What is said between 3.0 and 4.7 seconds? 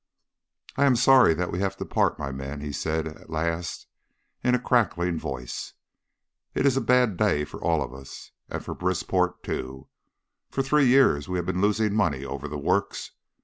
at last in a